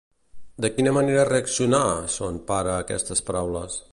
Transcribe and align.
De 0.65 0.71
quina 0.77 0.93
manera 0.97 1.25
reaccionà 1.29 1.83
son 2.15 2.41
pare 2.49 2.75
a 2.77 2.81
aquestes 2.87 3.25
paraules? 3.31 3.81